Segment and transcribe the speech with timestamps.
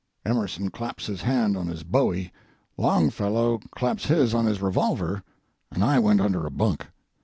[0.25, 2.33] Emerson claps his hand on his bowie,
[2.75, 5.21] Longfellow claps his on his revolver,
[5.71, 6.87] and I went under a bunk.